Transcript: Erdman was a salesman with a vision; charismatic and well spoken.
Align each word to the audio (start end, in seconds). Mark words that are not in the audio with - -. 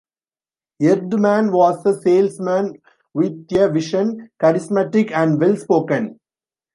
Erdman 0.81 1.51
was 1.51 1.85
a 1.85 1.93
salesman 2.01 2.75
with 3.13 3.45
a 3.51 3.69
vision; 3.69 4.31
charismatic 4.41 5.11
and 5.11 5.39
well 5.39 5.55
spoken. 5.55 6.19